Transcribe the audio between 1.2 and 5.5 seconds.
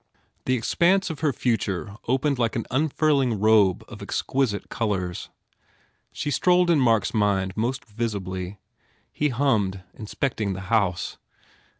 future opened like an unfurling robe of exquisite colours.